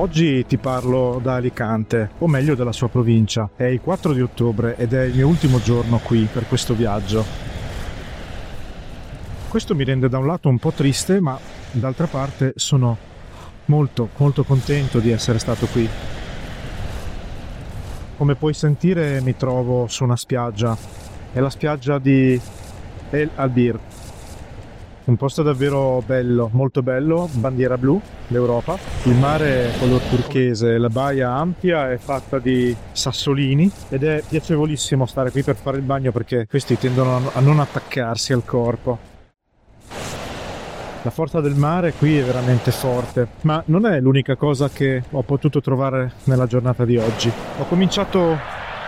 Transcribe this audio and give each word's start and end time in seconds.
Oggi 0.00 0.46
ti 0.46 0.58
parlo 0.58 1.18
da 1.20 1.34
Alicante, 1.34 2.10
o 2.18 2.28
meglio 2.28 2.54
della 2.54 2.70
sua 2.70 2.88
provincia. 2.88 3.50
È 3.56 3.64
il 3.64 3.80
4 3.80 4.12
di 4.12 4.20
ottobre 4.20 4.76
ed 4.76 4.92
è 4.92 5.02
il 5.02 5.16
mio 5.16 5.26
ultimo 5.26 5.60
giorno 5.60 5.98
qui 5.98 6.28
per 6.32 6.46
questo 6.46 6.72
viaggio. 6.72 7.24
Questo 9.48 9.74
mi 9.74 9.82
rende 9.82 10.08
da 10.08 10.18
un 10.18 10.26
lato 10.28 10.48
un 10.48 10.58
po' 10.60 10.70
triste, 10.70 11.18
ma 11.18 11.36
d'altra 11.72 12.06
parte 12.06 12.52
sono 12.54 12.96
molto, 13.64 14.10
molto 14.18 14.44
contento 14.44 15.00
di 15.00 15.10
essere 15.10 15.40
stato 15.40 15.66
qui. 15.66 15.88
Come 18.18 18.36
puoi 18.36 18.54
sentire 18.54 19.20
mi 19.20 19.36
trovo 19.36 19.88
su 19.88 20.04
una 20.04 20.16
spiaggia. 20.16 20.76
È 21.32 21.40
la 21.40 21.50
spiaggia 21.50 21.98
di 21.98 22.40
El 23.10 23.30
Albir, 23.34 23.80
un 25.08 25.16
posto 25.16 25.42
davvero 25.42 26.02
bello, 26.04 26.50
molto 26.52 26.82
bello, 26.82 27.28
bandiera 27.32 27.78
blu, 27.78 28.00
l'Europa. 28.28 28.76
Il 29.04 29.14
mare 29.14 29.72
è 29.72 29.78
color 29.78 30.02
turchese, 30.02 30.76
la 30.76 30.90
baia 30.90 31.30
ampia 31.32 31.90
è 31.90 31.96
fatta 31.96 32.38
di 32.38 32.76
sassolini 32.92 33.70
ed 33.88 34.04
è 34.04 34.22
piacevolissimo 34.26 35.06
stare 35.06 35.30
qui 35.30 35.42
per 35.42 35.56
fare 35.56 35.78
il 35.78 35.82
bagno 35.82 36.12
perché 36.12 36.46
questi 36.46 36.78
tendono 36.78 37.30
a 37.32 37.40
non 37.40 37.58
attaccarsi 37.58 38.32
al 38.34 38.44
corpo. 38.44 39.16
La 41.02 41.10
forza 41.10 41.40
del 41.40 41.54
mare 41.54 41.92
qui 41.92 42.18
è 42.18 42.24
veramente 42.24 42.70
forte, 42.70 43.28
ma 43.42 43.62
non 43.66 43.86
è 43.86 44.00
l'unica 44.00 44.36
cosa 44.36 44.68
che 44.68 45.02
ho 45.10 45.22
potuto 45.22 45.60
trovare 45.62 46.12
nella 46.24 46.46
giornata 46.46 46.84
di 46.84 46.98
oggi. 46.98 47.32
Ho 47.58 47.64
cominciato 47.64 48.36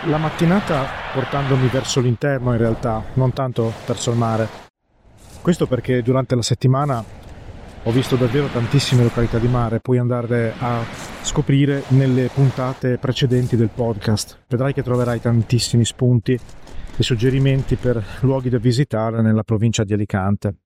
la 0.05 0.17
mattinata 0.17 0.85
portandomi 1.13 1.67
verso 1.67 1.99
l'interno 1.99 2.51
in 2.51 2.59
realtà, 2.59 3.01
non 3.13 3.33
tanto 3.33 3.73
verso 3.87 4.11
il 4.11 4.17
mare. 4.17 4.70
Questo 5.41 5.65
perché 5.65 6.03
durante 6.03 6.35
la 6.35 6.43
settimana 6.43 7.03
ho 7.83 7.91
visto 7.91 8.15
davvero 8.15 8.45
tantissime 8.45 9.01
località 9.01 9.39
di 9.39 9.47
mare, 9.47 9.79
puoi 9.79 9.97
andare 9.97 10.53
a 10.59 10.83
scoprire 11.23 11.83
nelle 11.89 12.29
puntate 12.31 12.99
precedenti 12.99 13.55
del 13.55 13.71
podcast. 13.73 14.43
Vedrai 14.47 14.71
che 14.71 14.83
troverai 14.83 15.19
tantissimi 15.19 15.83
spunti 15.83 16.33
e 16.33 17.03
suggerimenti 17.03 17.75
per 17.75 18.19
luoghi 18.21 18.49
da 18.49 18.59
visitare 18.59 19.23
nella 19.23 19.41
provincia 19.41 19.83
di 19.83 19.93
Alicante. 19.93 20.57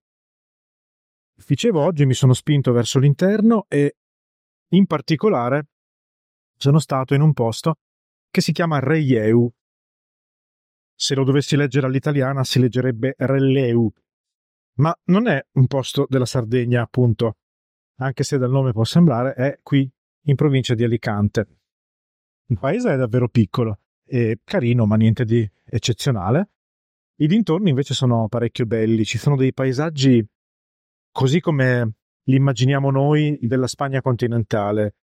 Dicevo, 1.46 1.80
oggi 1.80 2.04
mi 2.04 2.14
sono 2.14 2.34
spinto 2.34 2.72
verso 2.72 2.98
l'interno 2.98 3.64
e 3.68 3.96
in 4.72 4.84
particolare 4.84 5.68
sono 6.54 6.80
stato 6.80 7.14
in 7.14 7.22
un 7.22 7.32
posto 7.32 7.78
che 8.30 8.42
si 8.42 8.52
chiama 8.52 8.78
Reieu. 8.78 9.50
Se 10.94 11.14
lo 11.14 11.24
dovessi 11.24 11.56
leggere 11.56 11.86
all'italiana 11.86 12.44
si 12.44 12.58
leggerebbe 12.58 13.14
Relleu, 13.16 13.90
ma 14.76 14.96
non 15.04 15.28
è 15.28 15.44
un 15.52 15.66
posto 15.66 16.06
della 16.08 16.26
Sardegna, 16.26 16.82
appunto, 16.82 17.36
anche 17.96 18.24
se 18.24 18.38
dal 18.38 18.50
nome 18.50 18.72
può 18.72 18.84
sembrare, 18.84 19.34
è 19.34 19.58
qui 19.62 19.90
in 20.24 20.34
provincia 20.34 20.74
di 20.74 20.84
Alicante. 20.84 21.46
Il 22.46 22.58
paese 22.58 22.92
è 22.92 22.96
davvero 22.96 23.28
piccolo 23.28 23.80
e 24.04 24.40
carino, 24.44 24.86
ma 24.86 24.96
niente 24.96 25.24
di 25.24 25.48
eccezionale. 25.64 26.50
I 27.16 27.26
dintorni 27.26 27.70
invece 27.70 27.94
sono 27.94 28.28
parecchio 28.28 28.66
belli, 28.66 29.04
ci 29.04 29.18
sono 29.18 29.36
dei 29.36 29.52
paesaggi 29.52 30.24
così 31.10 31.40
come 31.40 31.94
li 32.24 32.36
immaginiamo 32.36 32.90
noi 32.90 33.38
della 33.40 33.66
Spagna 33.66 34.02
continentale, 34.02 34.96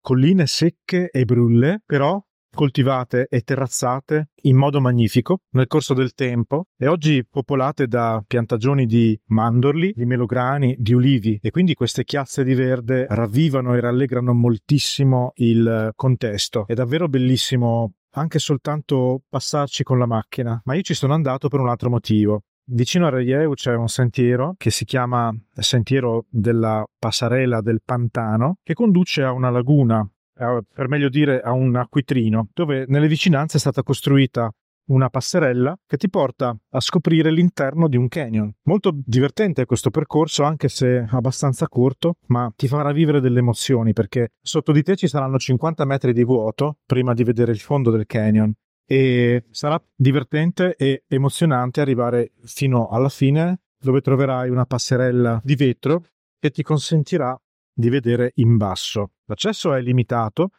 colline 0.00 0.46
secche 0.46 1.10
e 1.10 1.24
brulle, 1.24 1.82
però 1.84 2.24
coltivate 2.56 3.26
e 3.30 3.42
terrazzate 3.42 4.30
in 4.42 4.56
modo 4.56 4.80
magnifico 4.80 5.42
nel 5.50 5.66
corso 5.66 5.92
del 5.92 6.14
tempo 6.14 6.68
e 6.76 6.86
oggi 6.88 7.24
popolate 7.24 7.86
da 7.86 8.24
piantagioni 8.26 8.86
di 8.86 9.16
mandorli, 9.26 9.92
di 9.94 10.06
melograni, 10.06 10.74
di 10.78 10.94
ulivi 10.94 11.38
e 11.40 11.50
quindi 11.50 11.74
queste 11.74 12.04
chiazze 12.04 12.42
di 12.42 12.54
verde 12.54 13.06
ravvivano 13.10 13.74
e 13.74 13.80
rallegrano 13.80 14.32
moltissimo 14.32 15.32
il 15.36 15.90
contesto. 15.94 16.66
È 16.66 16.74
davvero 16.74 17.08
bellissimo 17.08 17.92
anche 18.12 18.38
soltanto 18.38 19.20
passarci 19.28 19.82
con 19.82 19.98
la 19.98 20.06
macchina, 20.06 20.58
ma 20.64 20.74
io 20.74 20.82
ci 20.82 20.94
sono 20.94 21.12
andato 21.12 21.48
per 21.48 21.60
un 21.60 21.68
altro 21.68 21.90
motivo. 21.90 22.40
Vicino 22.68 23.06
a 23.06 23.10
Reieu 23.10 23.52
c'è 23.52 23.74
un 23.74 23.88
sentiero 23.88 24.54
che 24.56 24.70
si 24.70 24.84
chiama 24.84 25.32
Sentiero 25.52 26.24
della 26.28 26.84
Passarella 26.98 27.60
del 27.60 27.80
Pantano 27.84 28.56
che 28.64 28.74
conduce 28.74 29.22
a 29.22 29.30
una 29.30 29.50
laguna 29.50 30.08
per 30.36 30.88
meglio 30.88 31.08
dire 31.08 31.40
a 31.40 31.52
un 31.52 31.74
acquitrino, 31.76 32.48
dove 32.52 32.84
nelle 32.88 33.08
vicinanze 33.08 33.56
è 33.56 33.60
stata 33.60 33.82
costruita 33.82 34.52
una 34.86 35.08
passerella 35.08 35.76
che 35.86 35.96
ti 35.96 36.08
porta 36.08 36.56
a 36.70 36.80
scoprire 36.80 37.30
l'interno 37.30 37.88
di 37.88 37.96
un 37.96 38.08
canyon. 38.08 38.52
Molto 38.64 38.92
divertente 38.94 39.64
questo 39.64 39.90
percorso, 39.90 40.44
anche 40.44 40.68
se 40.68 41.06
abbastanza 41.10 41.66
corto, 41.68 42.18
ma 42.26 42.52
ti 42.54 42.68
farà 42.68 42.92
vivere 42.92 43.20
delle 43.20 43.40
emozioni 43.40 43.92
perché 43.92 44.32
sotto 44.40 44.72
di 44.72 44.82
te 44.82 44.96
ci 44.96 45.08
saranno 45.08 45.38
50 45.38 45.84
metri 45.84 46.12
di 46.12 46.24
vuoto 46.24 46.78
prima 46.86 47.14
di 47.14 47.24
vedere 47.24 47.52
il 47.52 47.58
fondo 47.58 47.90
del 47.90 48.06
canyon. 48.06 48.52
E 48.88 49.46
sarà 49.50 49.82
divertente 49.96 50.76
e 50.76 51.02
emozionante 51.08 51.80
arrivare 51.80 52.32
fino 52.44 52.88
alla 52.88 53.08
fine 53.08 53.62
dove 53.76 54.00
troverai 54.00 54.48
una 54.48 54.64
passerella 54.64 55.40
di 55.42 55.56
vetro 55.56 56.04
che 56.38 56.50
ti 56.50 56.62
consentirà 56.62 57.36
di 57.72 57.88
vedere 57.88 58.30
in 58.36 58.56
basso. 58.56 59.10
L'accesso 59.26 59.74
è 59.74 59.80
limitato 59.80 60.50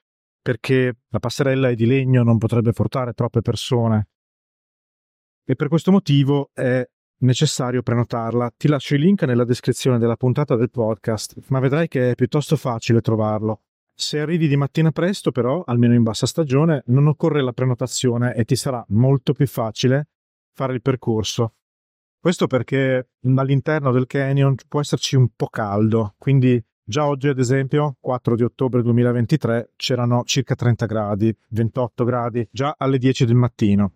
perché 0.41 0.99
la 1.09 1.19
passerella 1.19 1.69
è 1.69 1.75
di 1.75 1.85
legno, 1.85 2.23
non 2.23 2.37
potrebbe 2.37 2.71
portare 2.71 3.13
troppe 3.13 3.41
persone 3.41 4.07
e 5.49 5.55
per 5.55 5.69
questo 5.69 5.91
motivo 5.91 6.49
è 6.53 6.85
necessario 7.19 7.81
prenotarla. 7.81 8.51
Ti 8.57 8.67
lascio 8.67 8.95
il 8.95 9.01
link 9.01 9.23
nella 9.23 9.45
descrizione 9.45 9.97
della 9.97 10.17
puntata 10.17 10.57
del 10.57 10.69
podcast, 10.69 11.37
ma 11.47 11.59
vedrai 11.59 11.87
che 11.87 12.11
è 12.11 12.15
piuttosto 12.15 12.57
facile 12.57 12.99
trovarlo. 12.99 13.61
Se 13.93 14.19
arrivi 14.19 14.49
di 14.49 14.57
mattina 14.57 14.91
presto, 14.91 15.31
però, 15.31 15.63
almeno 15.63 15.93
in 15.93 16.03
bassa 16.03 16.25
stagione, 16.25 16.83
non 16.87 17.07
occorre 17.07 17.41
la 17.41 17.53
prenotazione 17.53 18.35
e 18.35 18.43
ti 18.43 18.57
sarà 18.57 18.83
molto 18.89 19.31
più 19.31 19.47
facile 19.47 20.09
fare 20.53 20.73
il 20.73 20.81
percorso. 20.81 21.55
Questo 22.19 22.47
perché 22.47 23.11
all'interno 23.23 23.91
del 23.91 24.05
canyon 24.05 24.55
può 24.67 24.81
esserci 24.81 25.15
un 25.15 25.29
po' 25.33 25.47
caldo, 25.47 26.15
quindi 26.17 26.61
Già 26.89 27.05
oggi, 27.05 27.27
ad 27.27 27.37
esempio, 27.37 27.97
4 27.99 28.33
di 28.37 28.43
ottobre 28.43 28.81
2023, 28.81 29.73
c'erano 29.75 30.23
circa 30.23 30.55
30 30.55 30.85
gradi, 30.85 31.37
28 31.49 32.05
gradi, 32.05 32.47
già 32.49 32.75
alle 32.77 32.97
10 32.97 33.25
del 33.25 33.35
mattino. 33.35 33.91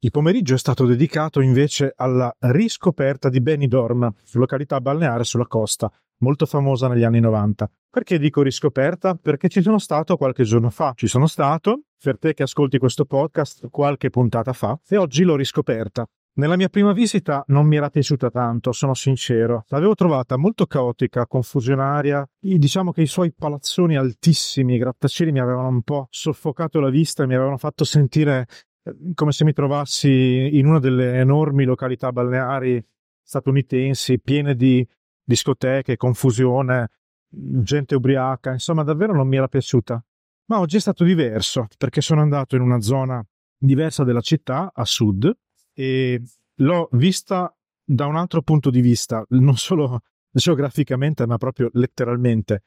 Il 0.00 0.10
pomeriggio 0.10 0.54
è 0.54 0.58
stato 0.58 0.84
dedicato 0.84 1.40
invece 1.40 1.92
alla 1.94 2.34
riscoperta 2.40 3.28
di 3.28 3.40
Benidorm, 3.40 4.12
località 4.32 4.80
balneare 4.80 5.22
sulla 5.22 5.46
costa, 5.46 5.88
molto 6.22 6.44
famosa 6.44 6.88
negli 6.88 7.04
anni 7.04 7.20
90. 7.20 7.70
Perché 7.88 8.18
dico 8.18 8.42
riscoperta? 8.42 9.14
Perché 9.14 9.48
ci 9.48 9.62
sono 9.62 9.78
stato 9.78 10.16
qualche 10.16 10.42
giorno 10.42 10.70
fa. 10.70 10.92
Ci 10.96 11.06
sono 11.06 11.28
stato, 11.28 11.82
per 12.02 12.18
te 12.18 12.34
che 12.34 12.42
ascolti 12.42 12.78
questo 12.78 13.04
podcast, 13.04 13.68
qualche 13.70 14.10
puntata 14.10 14.52
fa, 14.52 14.76
e 14.88 14.96
oggi 14.96 15.22
l'ho 15.22 15.36
riscoperta. 15.36 16.04
Nella 16.38 16.54
mia 16.54 16.68
prima 16.68 16.92
visita 16.92 17.42
non 17.48 17.66
mi 17.66 17.74
era 17.74 17.90
piaciuta 17.90 18.30
tanto, 18.30 18.70
sono 18.70 18.94
sincero. 18.94 19.64
L'avevo 19.70 19.96
trovata 19.96 20.36
molto 20.36 20.66
caotica, 20.66 21.26
confusionaria. 21.26 22.24
Diciamo 22.38 22.92
che 22.92 23.02
i 23.02 23.08
suoi 23.08 23.32
palazzoni 23.32 23.96
altissimi, 23.96 24.76
i 24.76 24.78
grattacieli 24.78 25.32
mi 25.32 25.40
avevano 25.40 25.66
un 25.66 25.82
po' 25.82 26.06
soffocato 26.10 26.78
la 26.78 26.90
vista 26.90 27.26
mi 27.26 27.34
avevano 27.34 27.56
fatto 27.56 27.82
sentire 27.82 28.46
eh, 28.84 28.94
come 29.14 29.32
se 29.32 29.42
mi 29.42 29.52
trovassi 29.52 30.56
in 30.56 30.66
una 30.66 30.78
delle 30.78 31.18
enormi 31.18 31.64
località 31.64 32.12
balneari 32.12 32.86
statunitensi, 33.20 34.20
piene 34.20 34.54
di 34.54 34.86
discoteche, 35.20 35.96
confusione, 35.96 36.90
gente 37.28 37.96
ubriaca. 37.96 38.52
Insomma, 38.52 38.84
davvero 38.84 39.12
non 39.12 39.26
mi 39.26 39.38
era 39.38 39.48
piaciuta. 39.48 40.00
Ma 40.44 40.60
oggi 40.60 40.76
è 40.76 40.80
stato 40.80 41.02
diverso, 41.02 41.66
perché 41.76 42.00
sono 42.00 42.20
andato 42.20 42.54
in 42.54 42.62
una 42.62 42.80
zona 42.80 43.20
diversa 43.58 44.04
della 44.04 44.20
città, 44.20 44.70
a 44.72 44.84
sud, 44.84 45.36
e 45.78 46.20
l'ho 46.58 46.88
vista 46.92 47.54
da 47.84 48.06
un 48.06 48.16
altro 48.16 48.42
punto 48.42 48.70
di 48.70 48.80
vista, 48.80 49.24
non 49.30 49.56
solo 49.56 50.00
geograficamente, 50.30 51.26
ma 51.26 51.36
proprio 51.36 51.70
letteralmente. 51.72 52.64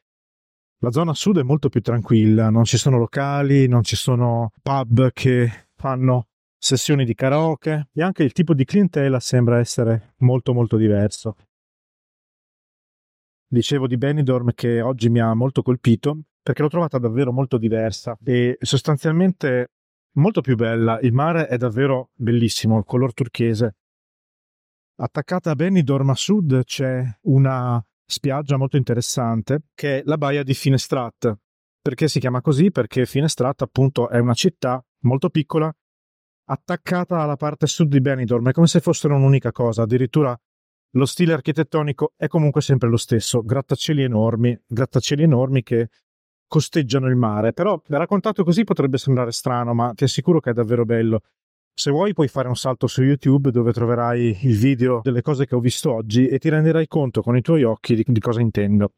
La 0.80 0.92
zona 0.92 1.14
sud 1.14 1.38
è 1.38 1.44
molto 1.44 1.70
più 1.70 1.82
tranquilla, 1.82 2.50
non 2.50 2.64
ci 2.64 2.78
sono 2.78 2.98
locali, 2.98 3.68
non 3.68 3.84
ci 3.84 3.96
sono 3.96 4.52
pub 4.62 5.12
che 5.12 5.68
fanno 5.76 6.28
sessioni 6.58 7.06
di 7.06 7.14
karaoke 7.14 7.90
e 7.94 8.02
anche 8.02 8.24
il 8.24 8.32
tipo 8.32 8.54
di 8.54 8.66
clientela 8.66 9.20
sembra 9.20 9.60
essere 9.60 10.14
molto 10.18 10.54
molto 10.54 10.78
diverso. 10.78 11.36
Dicevo 13.48 13.86
di 13.86 13.98
Benidorm 13.98 14.54
che 14.54 14.82
oggi 14.82 15.10
mi 15.10 15.20
ha 15.20 15.34
molto 15.34 15.62
colpito 15.62 16.22
perché 16.42 16.62
l'ho 16.62 16.70
trovata 16.70 16.98
davvero 16.98 17.32
molto 17.32 17.58
diversa 17.58 18.18
e 18.24 18.58
sostanzialmente 18.62 19.72
molto 20.14 20.42
più 20.42 20.56
bella. 20.56 21.00
Il 21.02 21.14
mare 21.14 21.48
è 21.48 21.58
davvero 21.58 22.10
bellissimo, 22.16 22.78
il 22.78 22.86
color 22.86 23.14
turchese. 23.14 23.76
Attaccata 25.04 25.50
a 25.50 25.56
Benidorm 25.56 26.12
a 26.12 26.16
sud 26.16 26.64
c'è 26.64 27.04
una 27.22 27.84
spiaggia 28.06 28.58
molto 28.58 28.78
interessante 28.78 29.64
che 29.74 29.98
è 29.98 30.02
la 30.06 30.16
baia 30.16 30.44
di 30.44 30.54
Finestrat. 30.54 31.40
Perché 31.82 32.08
si 32.08 32.20
chiama 32.20 32.42
così? 32.42 32.70
Perché 32.70 33.08
Finestrat 33.08 33.64
appunto 33.64 34.10
è 34.10 34.20
una 34.20 34.36
città 34.36 34.80
molto 35.00 35.32
piccola 35.32 35.74
attaccata 36.50 37.20
alla 37.20 37.36
parte 37.36 37.66
sud 37.66 37.90
di 37.90 38.00
Benidorm, 38.00 38.50
è 38.50 38.52
come 38.52 38.68
se 38.68 38.80
fossero 38.80 39.16
un'unica 39.16 39.52
cosa, 39.52 39.82
addirittura 39.82 40.40
lo 40.92 41.06
stile 41.08 41.34
architettonico 41.34 42.14
è 42.16 42.28
comunque 42.28 42.62
sempre 42.62 42.88
lo 42.88 42.98
stesso, 42.98 43.42
grattacieli 43.42 44.04
enormi, 44.04 44.56
grattacieli 44.68 45.24
enormi 45.24 45.64
che 45.64 45.90
costeggiano 46.46 47.08
il 47.08 47.16
mare, 47.16 47.54
però 47.54 47.82
raccontato 47.88 48.44
così 48.44 48.66
potrebbe 48.66 49.00
sembrare 49.00 49.32
strano, 49.32 49.74
ma 49.74 49.94
ti 49.96 50.04
assicuro 50.04 50.40
che 50.40 50.52
è 50.52 50.54
davvero 50.54 50.86
bello. 50.86 51.22
Se 51.74 51.90
vuoi 51.90 52.14
puoi 52.14 52.28
fare 52.28 52.48
un 52.48 52.56
salto 52.56 52.88
su 52.88 53.02
YouTube 53.02 53.50
dove 53.50 53.72
troverai 53.72 54.40
il 54.42 54.58
video 54.58 55.02
delle 55.02 55.22
cose 55.22 55.46
che 55.46 55.56
ho 55.56 55.60
visto 55.60 55.94
oggi 55.94 56.28
e 56.28 56.38
ti 56.38 56.50
renderai 56.50 56.88
conto 56.88 57.22
con 57.22 57.36
i 57.36 57.42
tuoi 57.42 57.64
occhi 57.64 57.96
di, 57.96 58.06
di 58.06 58.20
cosa 58.20 58.42
intendo. 58.42 58.94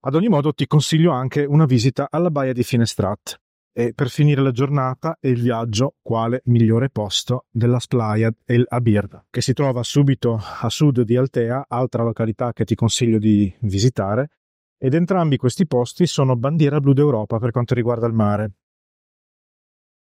Ad 0.00 0.14
ogni 0.14 0.28
modo 0.28 0.52
ti 0.52 0.66
consiglio 0.66 1.12
anche 1.12 1.44
una 1.44 1.64
visita 1.64 2.08
alla 2.10 2.30
baia 2.30 2.52
di 2.52 2.62
Finestrat 2.62 3.40
e 3.72 3.92
per 3.94 4.08
finire 4.08 4.42
la 4.42 4.50
giornata 4.50 5.18
e 5.20 5.30
il 5.30 5.40
viaggio 5.40 5.94
quale 6.02 6.42
migliore 6.46 6.90
posto 6.90 7.46
della 7.50 7.78
Splayad 7.78 8.34
El 8.44 8.64
Abir, 8.68 9.26
che 9.30 9.40
si 9.40 9.52
trova 9.52 9.82
subito 9.82 10.40
a 10.60 10.68
sud 10.68 11.02
di 11.02 11.16
Altea, 11.16 11.66
altra 11.68 12.02
località 12.02 12.52
che 12.52 12.64
ti 12.64 12.74
consiglio 12.74 13.18
di 13.18 13.52
visitare, 13.60 14.30
ed 14.76 14.94
entrambi 14.94 15.36
questi 15.36 15.66
posti 15.66 16.06
sono 16.06 16.36
bandiera 16.36 16.80
blu 16.80 16.92
d'Europa 16.92 17.38
per 17.38 17.50
quanto 17.50 17.74
riguarda 17.74 18.06
il 18.06 18.14
mare. 18.14 18.52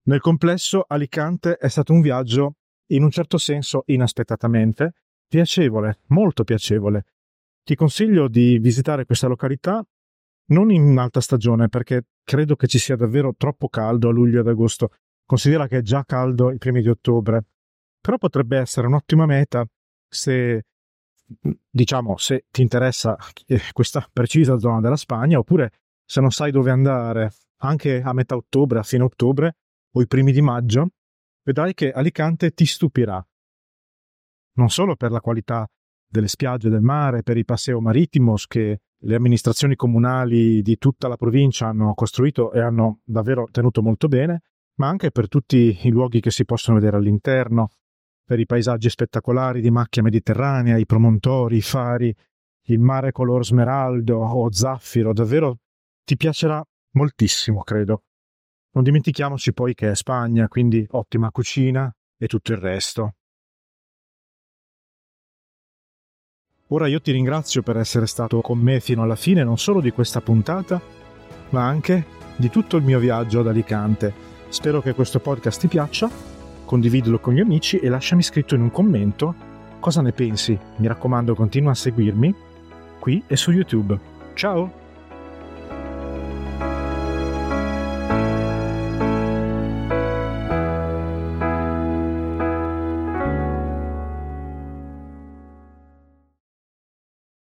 Nel 0.07 0.19
complesso 0.19 0.85
Alicante 0.87 1.57
è 1.57 1.67
stato 1.67 1.91
un 1.91 2.01
viaggio 2.01 2.57
in 2.89 3.01
un 3.01 3.09
certo 3.09 3.39
senso 3.39 3.83
inaspettatamente 3.87 4.93
piacevole, 5.27 6.01
molto 6.07 6.43
piacevole. 6.43 7.05
Ti 7.63 7.73
consiglio 7.73 8.27
di 8.27 8.59
visitare 8.59 9.05
questa 9.05 9.27
località 9.27 9.83
non 10.49 10.69
in 10.69 10.95
alta 10.99 11.21
stagione 11.21 11.69
perché 11.69 12.05
credo 12.23 12.55
che 12.55 12.67
ci 12.67 12.77
sia 12.77 12.95
davvero 12.95 13.33
troppo 13.35 13.67
caldo 13.67 14.09
a 14.09 14.11
luglio 14.11 14.41
ed 14.41 14.47
agosto. 14.47 14.91
Considera 15.25 15.67
che 15.67 15.79
è 15.79 15.81
già 15.81 16.03
caldo 16.05 16.51
i 16.51 16.59
primi 16.59 16.83
di 16.83 16.89
ottobre. 16.89 17.43
Però 17.99 18.19
potrebbe 18.19 18.59
essere 18.59 18.85
un'ottima 18.85 19.25
meta 19.25 19.65
se 20.07 20.65
diciamo 21.67 22.17
se 22.17 22.45
ti 22.51 22.61
interessa 22.61 23.17
eh, 23.47 23.59
questa 23.71 24.07
precisa 24.13 24.59
zona 24.59 24.79
della 24.81 24.95
Spagna 24.95 25.39
oppure 25.39 25.71
se 26.05 26.21
non 26.21 26.29
sai 26.29 26.51
dove 26.51 26.69
andare 26.69 27.31
anche 27.61 28.03
a 28.03 28.13
metà 28.13 28.35
ottobre, 28.35 28.77
a 28.77 28.83
fine 28.83 29.01
ottobre 29.01 29.55
o 29.95 30.01
i 30.01 30.07
primi 30.07 30.31
di 30.31 30.41
maggio, 30.41 30.89
vedrai 31.43 31.73
che 31.73 31.91
Alicante 31.91 32.51
ti 32.51 32.65
stupirà. 32.65 33.25
Non 34.57 34.69
solo 34.69 34.95
per 34.95 35.11
la 35.11 35.21
qualità 35.21 35.67
delle 36.05 36.27
spiagge 36.27 36.69
del 36.69 36.81
mare, 36.81 37.23
per 37.23 37.37
i 37.37 37.45
passeo 37.45 37.79
marittimos 37.79 38.45
che 38.47 38.81
le 38.97 39.15
amministrazioni 39.15 39.75
comunali 39.75 40.61
di 40.61 40.77
tutta 40.77 41.07
la 41.07 41.17
provincia 41.17 41.67
hanno 41.67 41.93
costruito 41.93 42.51
e 42.51 42.59
hanno 42.59 43.01
davvero 43.03 43.47
tenuto 43.51 43.81
molto 43.81 44.07
bene, 44.07 44.41
ma 44.75 44.87
anche 44.87 45.11
per 45.11 45.27
tutti 45.27 45.79
i 45.81 45.89
luoghi 45.89 46.19
che 46.19 46.31
si 46.31 46.45
possono 46.45 46.77
vedere 46.77 46.97
all'interno, 46.97 47.69
per 48.25 48.39
i 48.39 48.45
paesaggi 48.45 48.89
spettacolari 48.89 49.61
di 49.61 49.71
macchia 49.71 50.01
mediterranea, 50.01 50.77
i 50.77 50.85
promontori, 50.85 51.57
i 51.57 51.61
fari, 51.61 52.13
il 52.67 52.79
mare 52.79 53.11
color 53.11 53.45
smeraldo 53.45 54.17
o 54.17 54.51
zaffiro, 54.51 55.13
davvero 55.13 55.59
ti 56.03 56.17
piacerà 56.17 56.63
moltissimo, 56.91 57.61
credo. 57.61 58.03
Non 58.75 58.83
dimentichiamoci 58.83 59.53
poi 59.53 59.73
che 59.73 59.91
è 59.91 59.95
Spagna, 59.95 60.47
quindi 60.49 60.85
ottima 60.91 61.31
cucina 61.31 61.93
e 62.17 62.27
tutto 62.27 62.51
il 62.51 62.57
resto. 62.57 63.15
Ora 66.69 66.87
io 66.87 66.99
ti 66.99 67.11
ringrazio 67.11 67.61
per 67.61 67.77
essere 67.77 68.05
stato 68.05 68.41
con 68.41 68.57
me 68.57 68.79
fino 68.79 69.03
alla 69.03 69.15
fine 69.15 69.43
non 69.43 69.57
solo 69.57 69.79
di 69.79 69.91
questa 69.91 70.19
puntata, 70.19 70.81
ma 71.49 71.65
anche 71.65 72.05
di 72.35 72.49
tutto 72.49 72.75
il 72.75 72.83
mio 72.83 72.99
viaggio 72.99 73.39
ad 73.39 73.47
Alicante. 73.47 74.13
Spero 74.49 74.81
che 74.81 74.93
questo 74.93 75.19
podcast 75.19 75.59
ti 75.59 75.67
piaccia 75.67 76.09
condividilo 76.65 77.19
con 77.19 77.33
gli 77.33 77.39
amici 77.39 77.77
e 77.77 77.87
lasciami 77.87 78.23
scritto 78.23 78.55
in 78.55 78.61
un 78.61 78.71
commento 78.71 79.35
cosa 79.79 80.01
ne 80.01 80.11
pensi. 80.11 80.57
Mi 80.77 80.87
raccomando, 80.87 81.35
continua 81.35 81.71
a 81.71 81.75
seguirmi 81.75 82.35
qui 82.99 83.23
e 83.27 83.37
su 83.37 83.51
YouTube. 83.51 83.97
Ciao! 84.33 84.84